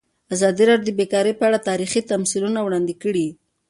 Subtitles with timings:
[0.33, 3.27] ازادي راډیو د بیکاري په اړه تاریخي تمثیلونه وړاندې کړي.